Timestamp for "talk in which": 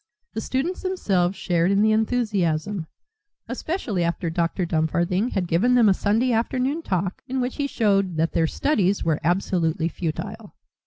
6.81-7.57